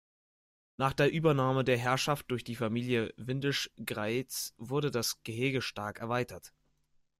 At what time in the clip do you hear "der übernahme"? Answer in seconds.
0.93-1.63